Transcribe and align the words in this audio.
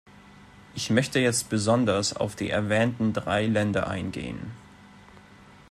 Ich 0.73 0.89
möchte 0.89 1.19
jetzt 1.19 1.49
besonders 1.51 2.13
auf 2.15 2.35
die 2.35 2.49
erwähnten 2.49 3.13
drei 3.13 3.45
Länder 3.45 3.85
eingehen. 3.87 4.49